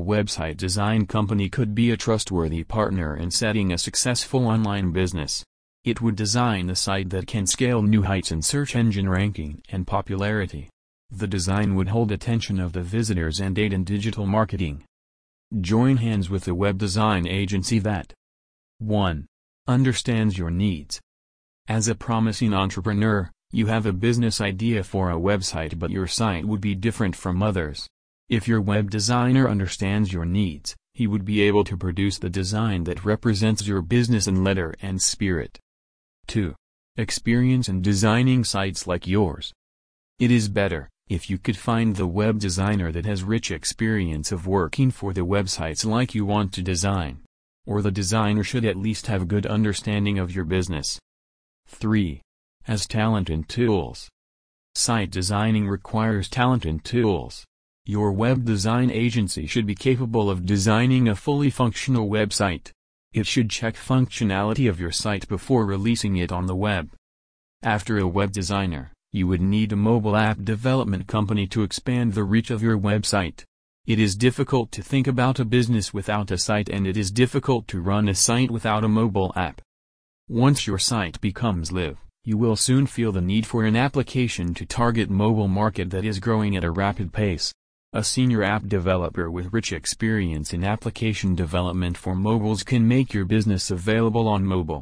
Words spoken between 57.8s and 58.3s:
Your